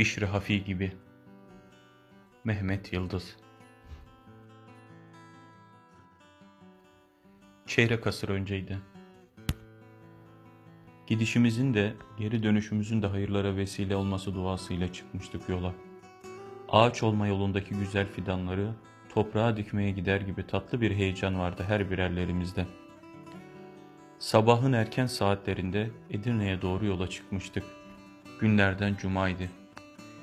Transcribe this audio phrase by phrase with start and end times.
[0.00, 0.92] Bişri Hafi gibi.
[2.44, 3.36] Mehmet Yıldız
[7.66, 8.78] Çeyrek asır önceydi.
[11.06, 15.74] Gidişimizin de geri dönüşümüzün de hayırlara vesile olması duasıyla çıkmıştık yola.
[16.68, 18.74] Ağaç olma yolundaki güzel fidanları
[19.14, 22.66] toprağa dikmeye gider gibi tatlı bir heyecan vardı her birerlerimizde.
[24.18, 27.64] Sabahın erken saatlerinde Edirne'ye doğru yola çıkmıştık.
[28.40, 29.59] Günlerden cumaydı.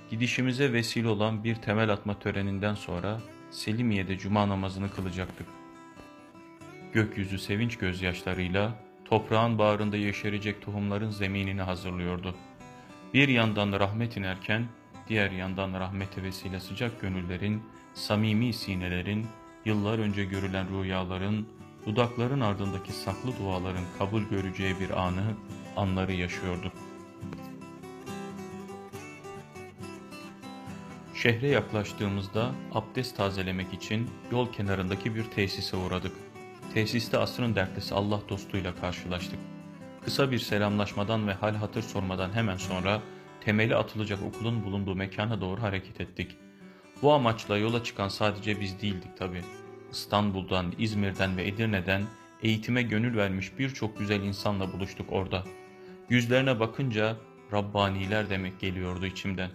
[0.09, 3.19] Gidişimize vesile olan bir temel atma töreninden sonra
[3.51, 5.47] Selimiye'de cuma namazını kılacaktık.
[6.93, 8.73] Gökyüzü sevinç gözyaşlarıyla
[9.05, 12.35] toprağın bağrında yeşerecek tohumların zeminini hazırlıyordu.
[13.13, 14.65] Bir yandan rahmet inerken,
[15.09, 17.63] diğer yandan rahmete vesile sıcak gönüllerin,
[17.93, 19.25] samimi sinelerin,
[19.65, 21.47] yıllar önce görülen rüyaların,
[21.85, 25.33] dudakların ardındaki saklı duaların kabul göreceği bir anı,
[25.75, 26.86] anları yaşıyorduk.
[31.17, 36.11] Şehre yaklaştığımızda abdest tazelemek için yol kenarındaki bir tesise uğradık.
[36.73, 39.39] Tesiste asrın dertlisi Allah dostuyla karşılaştık.
[40.05, 43.01] Kısa bir selamlaşmadan ve hal hatır sormadan hemen sonra
[43.41, 46.37] temeli atılacak okulun bulunduğu mekana doğru hareket ettik.
[47.01, 49.41] Bu amaçla yola çıkan sadece biz değildik tabi.
[49.91, 52.03] İstanbul'dan, İzmir'den ve Edirne'den
[52.43, 55.43] eğitime gönül vermiş birçok güzel insanla buluştuk orada.
[56.09, 57.15] Yüzlerine bakınca
[57.53, 59.49] Rabbaniler demek geliyordu içimden.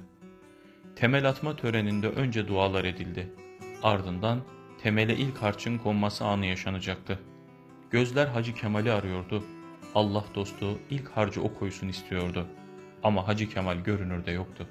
[0.97, 3.33] Temel atma töreninde önce dualar edildi.
[3.83, 4.41] Ardından
[4.83, 7.19] temele ilk harçın konması anı yaşanacaktı.
[7.91, 9.45] Gözler Hacı Kemal'i arıyordu.
[9.95, 12.47] Allah dostu ilk harcı o koysun istiyordu.
[13.03, 14.67] Ama Hacı Kemal görünürde yoktu.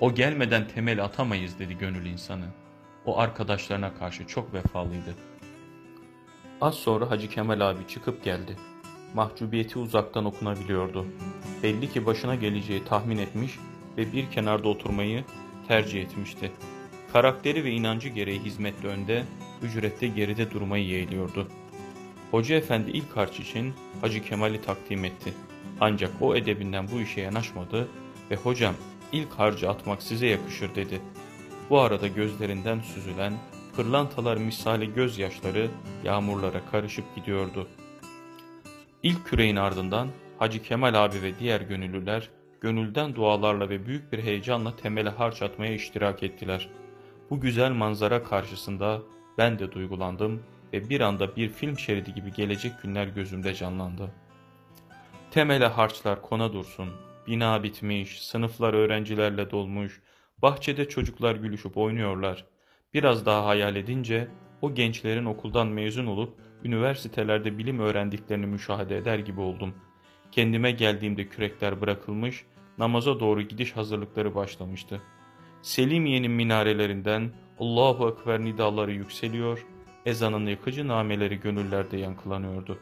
[0.00, 2.46] O gelmeden temel atamayız dedi gönül insanı.
[3.06, 5.14] O arkadaşlarına karşı çok vefalıydı.
[6.60, 8.56] Az sonra Hacı Kemal abi çıkıp geldi.
[9.14, 11.06] Mahcubiyeti uzaktan okunabiliyordu.
[11.62, 13.58] Belli ki başına geleceği tahmin etmiş
[13.96, 15.24] ve bir kenarda oturmayı
[15.68, 16.52] tercih etmişti.
[17.12, 19.24] Karakteri ve inancı gereği hizmette önde,
[19.62, 21.48] ücrette geride durmayı yeğliyordu.
[22.30, 25.34] Hoca efendi ilk harç için Hacı Kemal'i takdim etti.
[25.80, 27.88] Ancak o edebinden bu işe yanaşmadı
[28.30, 28.74] ve hocam
[29.12, 31.00] ilk harcı atmak size yakışır dedi.
[31.70, 33.32] Bu arada gözlerinden süzülen
[33.76, 35.68] pırlantalar misali gözyaşları
[36.04, 37.68] yağmurlara karışıp gidiyordu.
[39.02, 40.08] İlk küreğin ardından
[40.38, 42.30] Hacı Kemal abi ve diğer gönüllüler
[42.60, 46.68] gönülden dualarla ve büyük bir heyecanla temele harç atmaya iştirak ettiler.
[47.30, 49.02] Bu güzel manzara karşısında
[49.38, 50.42] ben de duygulandım
[50.72, 54.10] ve bir anda bir film şeridi gibi gelecek günler gözümde canlandı.
[55.30, 56.88] Temele harçlar kona dursun,
[57.26, 60.02] bina bitmiş, sınıflar öğrencilerle dolmuş,
[60.42, 62.46] bahçede çocuklar gülüşüp oynuyorlar.
[62.94, 64.28] Biraz daha hayal edince
[64.62, 69.74] o gençlerin okuldan mezun olup üniversitelerde bilim öğrendiklerini müşahede eder gibi oldum.
[70.32, 72.44] Kendime geldiğimde kürekler bırakılmış,
[72.78, 75.02] namaza doğru gidiş hazırlıkları başlamıştı.
[75.62, 79.66] Selimiye'nin minarelerinden Allahu Ekber nidaları yükseliyor,
[80.06, 82.78] ezanın yıkıcı nameleri gönüllerde yankılanıyordu.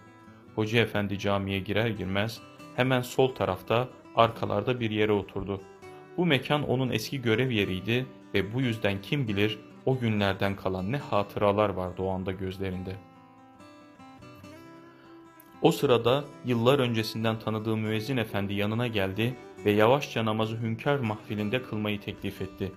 [0.55, 2.41] Hoca efendi camiye girer girmez
[2.77, 5.61] hemen sol tarafta arkalarda bir yere oturdu.
[6.17, 10.97] Bu mekan onun eski görev yeriydi ve bu yüzden kim bilir o günlerden kalan ne
[10.97, 12.97] hatıralar vardı o anda gözlerinde.
[15.63, 22.01] O sırada yıllar öncesinden tanıdığı müezzin efendi yanına geldi ve yavaşça namazı hünkâr mahfilinde kılmayı
[22.01, 22.73] teklif etti.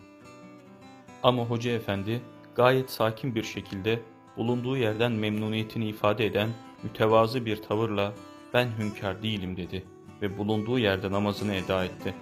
[1.23, 2.21] Ama hoca efendi
[2.55, 3.99] gayet sakin bir şekilde
[4.37, 6.49] bulunduğu yerden memnuniyetini ifade eden
[6.83, 8.13] mütevazı bir tavırla
[8.53, 9.83] ben hünkâr değilim dedi
[10.21, 12.13] ve bulunduğu yerde namazını eda etti.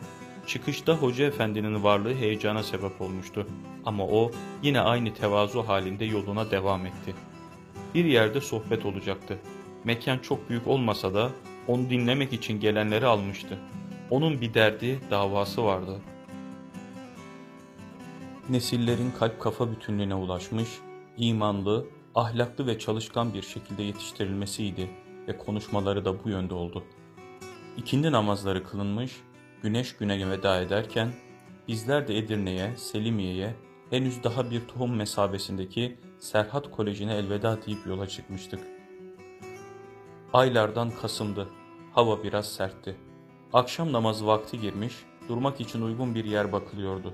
[0.48, 3.48] Çıkışta hoca efendinin varlığı heyecana sebep olmuştu
[3.86, 4.32] ama o
[4.64, 7.16] yine aynı tevazu halinde yoluna devam etti.
[7.94, 9.40] Bir yerde sohbet olacaktı.
[9.88, 11.32] Mekan çok büyük olmasa da
[11.68, 13.58] onu dinlemek için gelenleri almıştı.
[14.10, 16.02] Onun bir derdi, davası vardı.
[18.50, 20.70] Nesillerin kalp kafa bütünlüğüne ulaşmış,
[21.18, 24.90] imanlı, ahlaklı ve çalışkan bir şekilde yetiştirilmesiydi
[25.28, 26.84] ve konuşmaları da bu yönde oldu.
[27.78, 29.12] İkindi namazları kılınmış,
[29.64, 31.14] güneş güne veda ederken
[31.68, 33.56] bizler de Edirne'ye, Selimiye'ye
[33.90, 38.77] henüz daha bir tohum mesabesindeki Serhat Koleji'ne elveda deyip yola çıkmıştık.
[40.38, 41.48] Aylardan Kasım'dı.
[41.94, 42.96] Hava biraz sertti.
[43.54, 44.96] Akşam namazı vakti girmiş,
[45.30, 47.14] durmak için uygun bir yer bakılıyordu.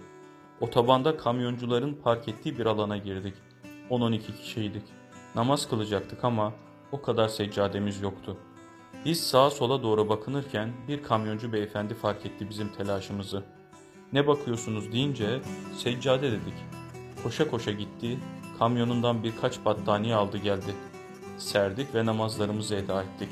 [0.62, 3.34] Otobanda kamyoncuların park ettiği bir alana girdik.
[3.90, 4.84] 10-12 kişiydik.
[5.36, 6.54] Namaz kılacaktık ama
[6.92, 8.38] o kadar seccademiz yoktu.
[9.06, 13.44] Biz sağa sola doğru bakınırken bir kamyoncu beyefendi fark etti bizim telaşımızı.
[14.14, 15.42] Ne bakıyorsunuz deyince
[15.78, 16.66] seccade dedik.
[17.24, 18.20] Koşa koşa gitti,
[18.60, 20.76] kamyonundan birkaç battaniye aldı geldi.
[21.38, 23.30] Serdik ve namazlarımızı eda ettik.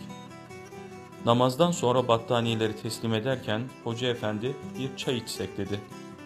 [1.26, 5.80] Namazdan sonra battaniyeleri teslim ederken hoca efendi bir çay içsek dedi.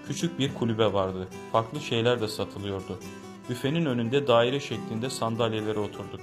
[0.07, 1.27] Küçük bir kulübe vardı.
[1.51, 2.99] Farklı şeyler de satılıyordu.
[3.49, 6.21] Büfenin önünde daire şeklinde sandalyelere oturduk.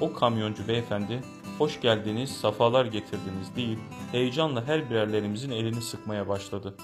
[0.00, 1.20] O kamyoncu beyefendi,
[1.58, 3.78] hoş geldiniz, safalar getirdiniz deyip
[4.12, 6.74] heyecanla her birerlerimizin elini sıkmaya başladı.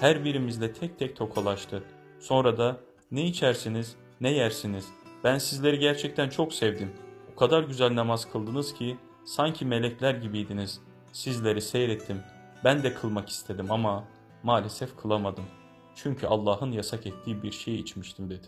[0.00, 1.82] Her birimizle tek tek tokalaştı.
[2.20, 2.80] Sonra da
[3.10, 4.86] ne içersiniz, ne yersiniz,
[5.24, 6.92] ben sizleri gerçekten çok sevdim.
[7.36, 10.80] O kadar güzel namaz kıldınız ki sanki melekler gibiydiniz.
[11.12, 12.22] Sizleri seyrettim.
[12.64, 14.04] Ben de kılmak istedim ama
[14.42, 15.44] maalesef kılamadım.
[15.94, 18.46] Çünkü Allah'ın yasak ettiği bir şey içmiştim dedi.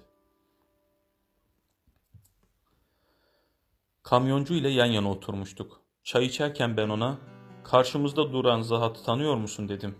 [4.02, 5.80] Kamyoncu ile yan yana oturmuştuk.
[6.04, 7.18] Çay içerken ben ona
[7.64, 9.98] karşımızda duran Zahat'ı tanıyor musun dedim.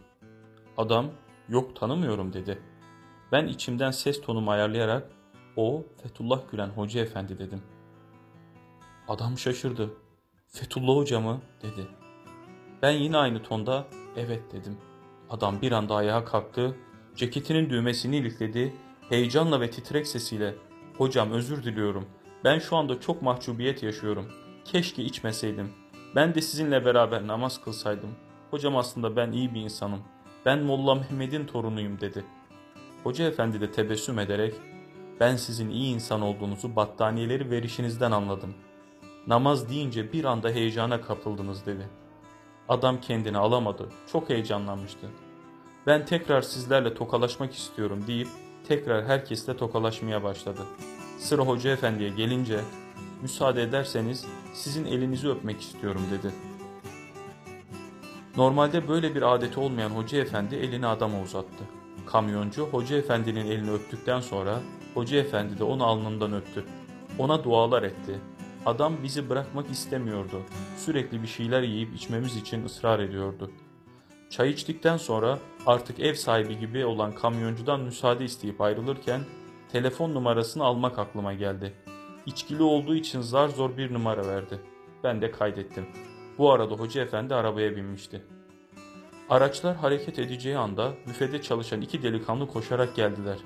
[0.77, 1.11] Adam
[1.49, 2.63] yok tanımıyorum dedi.
[3.33, 5.11] Ben içimden ses tonumu ayarlayarak
[5.57, 7.63] o Fethullah Gülen Hoca Efendi dedim.
[9.09, 9.91] Adam şaşırdı.
[10.49, 11.87] Fethullah Hoca mı dedi.
[12.83, 14.79] Ben yine aynı tonda evet dedim.
[15.31, 16.77] Adam bir anda ayağa kalktı,
[17.17, 18.75] ceketinin düğmesini ilikledi,
[19.09, 20.55] heyecanla ve titrek sesiyle
[20.99, 22.07] ''Hocam özür diliyorum,
[22.45, 24.27] ben şu anda çok mahcubiyet yaşıyorum.
[24.65, 25.73] Keşke içmeseydim.
[26.15, 28.11] Ben de sizinle beraber namaz kılsaydım.
[28.51, 30.01] Hocam aslında ben iyi bir insanım.
[30.47, 32.25] Ben Molla Mehmet'in torunuyum.'' dedi.
[33.05, 34.55] Hoca efendi de tebessüm ederek
[35.21, 38.55] ''Ben sizin iyi insan olduğunuzu battaniyeleri verişinizden anladım.
[39.29, 41.89] Namaz deyince bir anda heyecana kapıldınız.'' dedi.
[42.69, 43.89] Adam kendini alamadı.
[44.13, 45.07] Çok heyecanlanmıştı.
[45.87, 48.29] Ben tekrar sizlerle tokalaşmak istiyorum deyip
[48.69, 50.61] tekrar herkesle tokalaşmaya başladı.
[51.19, 52.61] Sıra Hoca Efendi'ye gelince
[53.23, 56.35] müsaade ederseniz sizin elinizi öpmek istiyorum dedi.
[58.37, 61.65] Normalde böyle bir adeti olmayan Hoca Efendi elini adama uzattı.
[62.07, 64.61] Kamyoncu Hoca Efendi'nin elini öptükten sonra
[64.95, 66.65] Hoca Efendi de onu alnından öptü.
[67.19, 68.21] Ona dualar etti.
[68.67, 70.43] Adam bizi bırakmak istemiyordu.
[70.77, 73.51] Sürekli bir şeyler yiyip içmemiz için ısrar ediyordu.
[74.31, 79.21] Çay içtikten sonra artık ev sahibi gibi olan kamyoncudan müsaade isteyip ayrılırken
[79.73, 81.75] telefon numarasını almak aklıma geldi.
[82.27, 84.61] İçkili olduğu için zar zor bir numara verdi.
[85.05, 85.87] Ben de kaydettim.
[86.39, 88.23] Bu arada hoca efendi arabaya binmişti.
[89.31, 93.39] Araçlar hareket edeceği anda büfede çalışan iki delikanlı koşarak geldiler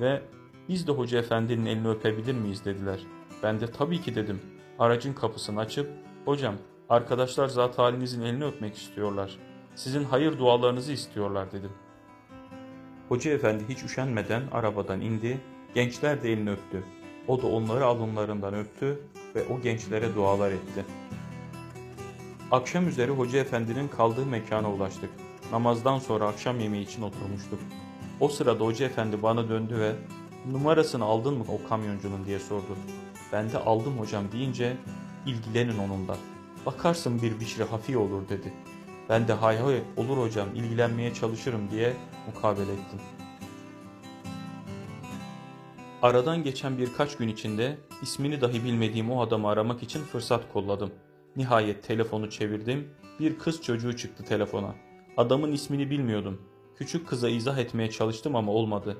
[0.00, 0.22] ve
[0.68, 3.00] biz de hoca efendinin elini öpebilir miyiz dediler.
[3.42, 4.40] Ben de tabii ki dedim.
[4.78, 5.90] Aracın kapısını açıp
[6.24, 6.54] hocam
[6.88, 9.38] arkadaşlar zat halinizin elini öpmek istiyorlar.
[9.74, 11.70] Sizin hayır dualarınızı istiyorlar dedim.
[13.08, 15.40] Hoca efendi hiç üşenmeden arabadan indi,
[15.74, 16.84] gençler de elini öptü.
[17.28, 18.98] O da onları alınlarından öptü
[19.34, 20.84] ve o gençlere dualar etti.
[22.50, 25.10] Akşam üzeri Hoca Efendi'nin kaldığı mekana ulaştık.
[25.52, 27.58] Namazdan sonra akşam yemeği için oturmuştuk.
[28.20, 29.92] O sırada Hoca Efendi bana döndü ve
[30.52, 32.76] numarasını aldın mı o kamyoncunun diye sordu.
[33.32, 34.76] Ben de aldım hocam deyince
[35.26, 36.16] ilgilenin onunla.
[36.66, 38.52] Bakarsın bir bişri hafi olur dedi.
[39.08, 41.92] Ben de hay hay olur hocam ilgilenmeye çalışırım diye
[42.26, 43.00] mukabele ettim.
[46.02, 50.90] Aradan geçen birkaç gün içinde ismini dahi bilmediğim o adamı aramak için fırsat kolladım.
[51.36, 52.88] Nihayet telefonu çevirdim.
[53.20, 54.74] Bir kız çocuğu çıktı telefona.
[55.16, 56.42] Adamın ismini bilmiyordum.
[56.76, 58.96] Küçük kıza izah etmeye çalıştım ama olmadı.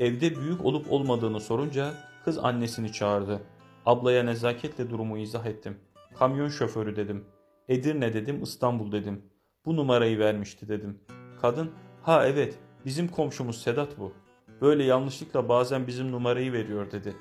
[0.00, 3.42] Evde büyük olup olmadığını sorunca kız annesini çağırdı.
[3.88, 5.76] Ablaya nezaketle durumu izah ettim.
[6.14, 7.24] Kamyon şoförü dedim.
[7.68, 9.22] Edirne dedim, İstanbul dedim.
[9.64, 10.98] Bu numarayı vermişti dedim.
[11.40, 11.70] Kadın,
[12.02, 14.12] ha evet bizim komşumuz Sedat bu.
[14.60, 17.16] Böyle yanlışlıkla bazen bizim numarayı veriyor dedi.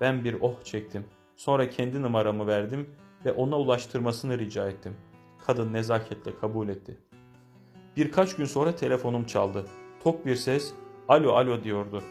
[0.00, 1.04] Ben bir oh çektim.
[1.36, 2.90] Sonra kendi numaramı verdim
[3.24, 4.96] ve ona ulaştırmasını rica ettim.
[5.46, 6.98] Kadın nezaketle kabul etti.
[7.96, 9.66] Birkaç gün sonra telefonum çaldı.
[10.04, 10.72] Tok bir ses,
[11.08, 12.02] alo alo diyordu.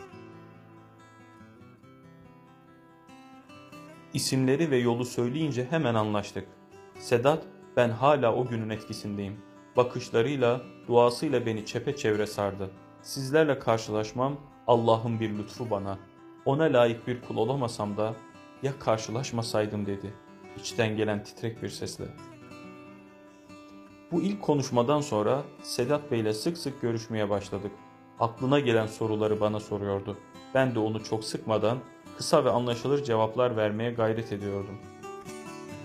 [4.13, 6.47] İsimleri ve yolu söyleyince hemen anlaştık.
[6.99, 7.43] Sedat,
[7.77, 9.37] ben hala o günün etkisindeyim.
[9.77, 12.71] Bakışlarıyla, duasıyla beni çepeçevre sardı.
[13.01, 14.37] Sizlerle karşılaşmam
[14.67, 15.99] Allah'ın bir lütfu bana.
[16.45, 18.15] Ona layık bir kul olamasam da
[18.63, 20.13] ya karşılaşmasaydım dedi.
[20.57, 22.05] İçten gelen titrek bir sesle.
[24.11, 27.71] Bu ilk konuşmadan sonra Sedat Bey ile sık sık görüşmeye başladık.
[28.19, 30.17] Aklına gelen soruları bana soruyordu.
[30.53, 31.77] Ben de onu çok sıkmadan
[32.19, 34.77] kısa ve anlaşılır cevaplar vermeye gayret ediyordum.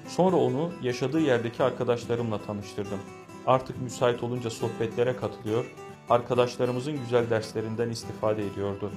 [0.08, 2.98] Sonra onu yaşadığı yerdeki arkadaşlarımla tanıştırdım.
[3.46, 5.64] Artık müsait olunca sohbetlere katılıyor,
[6.10, 8.90] arkadaşlarımızın güzel derslerinden istifade ediyordu.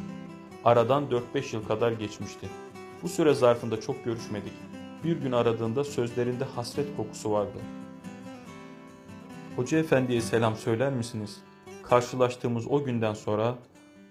[0.65, 1.03] Aradan
[1.35, 2.49] 4-5 yıl kadar geçmişti.
[3.03, 4.53] Bu süre zarfında çok görüşmedik.
[5.03, 7.57] Bir gün aradığında sözlerinde hasret kokusu vardı.
[9.55, 11.37] Hoca efendiye selam söyler misiniz?
[11.83, 13.55] Karşılaştığımız o günden sonra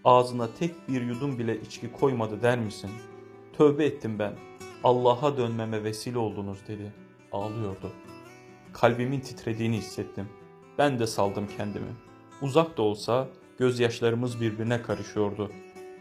[0.04, 2.90] ağzına tek bir yudum bile içki koymadı der misin?
[3.58, 4.32] Tövbe ettim ben.
[4.84, 6.92] Allah'a dönmeme vesile oldunuz dedi.
[7.32, 7.92] Ağlıyordu.
[8.72, 10.28] Kalbimin titrediğini hissettim.
[10.78, 11.92] Ben de saldım kendimi.
[12.42, 15.50] Uzak da olsa gözyaşlarımız birbirine karışıyordu.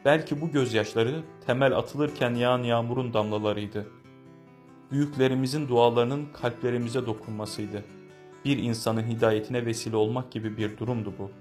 [0.06, 3.88] Belki bu gözyaşları temel atılırken yağan yağmurun damlalarıydı.
[4.92, 7.84] Büyüklerimizin dualarının kalplerimize dokunmasıydı.
[8.46, 11.32] Bir insanın hidayetine vesile olmak gibi bir durumdu bu.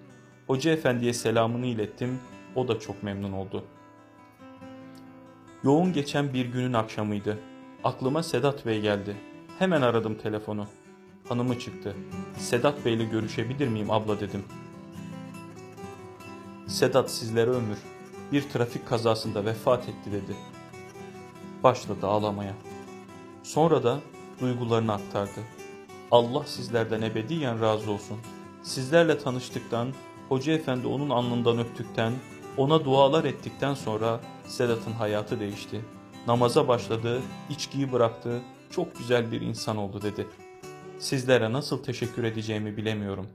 [0.46, 2.18] Hoca efendiye selamını ilettim,
[2.54, 3.64] o da çok memnun oldu.
[5.64, 7.38] Yoğun geçen bir günün akşamıydı.
[7.84, 9.16] Aklıma Sedat Bey geldi.
[9.58, 10.66] Hemen aradım telefonu.
[11.28, 11.96] Hanımı çıktı.
[12.38, 14.44] Sedat Bey'le görüşebilir miyim abla dedim.
[16.66, 17.78] Sedat sizlere ömür.
[18.32, 20.36] Bir trafik kazasında vefat etti dedi.
[21.62, 22.54] Başladı ağlamaya.
[23.42, 23.98] Sonra da
[24.40, 25.40] duygularını aktardı.
[26.10, 28.18] Allah sizlerden ebediyen razı olsun.
[28.62, 29.88] Sizlerle tanıştıktan,
[30.28, 32.12] Hoca Efendi onun alnından öptükten,
[32.56, 35.80] ona dualar ettikten sonra Sedat'ın hayatı değişti.
[36.26, 40.26] Namaza başladı, içkiyi bıraktı, çok güzel bir insan oldu dedi.
[40.98, 43.26] Sizlere nasıl teşekkür edeceğimi bilemiyorum.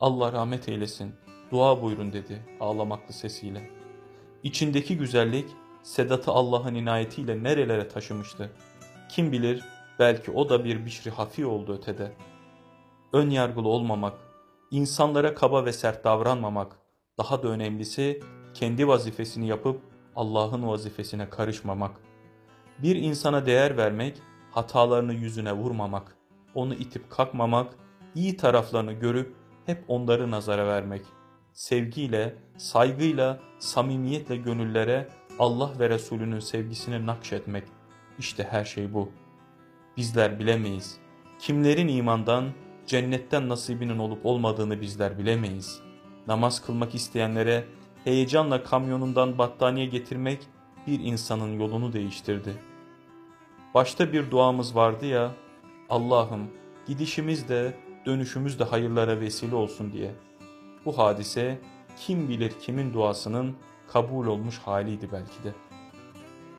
[0.00, 1.14] Allah rahmet eylesin,
[1.50, 3.70] dua buyurun dedi ağlamaklı sesiyle.
[4.42, 5.48] İçindeki güzellik
[5.82, 8.50] Sedat'ı Allah'ın inayetiyle nerelere taşımıştı.
[9.08, 9.64] Kim bilir
[9.98, 12.12] belki o da bir bişri hafi oldu ötede.
[13.12, 14.14] Ön yargılı olmamak,
[14.70, 16.76] insanlara kaba ve sert davranmamak,
[17.18, 18.20] daha da önemlisi
[18.58, 19.80] kendi vazifesini yapıp
[20.16, 22.00] Allah'ın vazifesine karışmamak.
[22.78, 24.18] Bir insana değer vermek,
[24.50, 26.16] hatalarını yüzüne vurmamak,
[26.54, 27.74] onu itip kalkmamak,
[28.14, 29.34] iyi taraflarını görüp
[29.66, 31.02] hep onları nazara vermek.
[31.52, 37.64] Sevgiyle, saygıyla, samimiyetle gönüllere Allah ve Resulünün sevgisini nakşetmek.
[38.18, 39.08] İşte her şey bu.
[39.96, 40.98] Bizler bilemeyiz.
[41.38, 42.44] Kimlerin imandan,
[42.86, 45.80] cennetten nasibinin olup olmadığını bizler bilemeyiz.
[46.26, 47.64] Namaz kılmak isteyenlere
[48.08, 50.38] heyecanla kamyonundan battaniye getirmek
[50.86, 52.56] bir insanın yolunu değiştirdi.
[53.74, 55.34] Başta bir duamız vardı ya,
[55.90, 56.50] Allah'ım
[56.86, 60.14] gidişimiz de dönüşümüz de hayırlara vesile olsun diye.
[60.84, 61.58] Bu hadise
[61.96, 63.56] kim bilir kimin duasının
[63.88, 65.67] kabul olmuş haliydi belki de.''